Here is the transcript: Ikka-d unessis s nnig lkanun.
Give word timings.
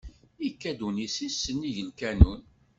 Ikka-d 0.47 0.79
unessis 0.87 1.35
s 1.43 1.45
nnig 1.55 1.77
lkanun. 1.89 2.41